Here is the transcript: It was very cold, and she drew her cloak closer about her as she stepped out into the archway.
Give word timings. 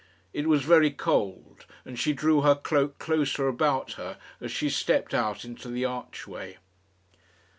It 0.33 0.49
was 0.49 0.63
very 0.63 0.89
cold, 0.89 1.67
and 1.85 1.99
she 1.99 2.11
drew 2.11 2.41
her 2.41 2.55
cloak 2.55 2.97
closer 2.97 3.47
about 3.47 3.91
her 4.01 4.17
as 4.41 4.51
she 4.51 4.67
stepped 4.67 5.13
out 5.13 5.45
into 5.45 5.69
the 5.69 5.85
archway. 5.85 6.57